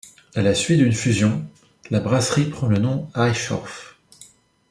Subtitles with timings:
[0.33, 1.45] À la suite d'une fusion,
[1.91, 3.99] la brasserie prend le nom Eichof.